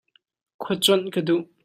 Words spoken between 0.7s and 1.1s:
cuanh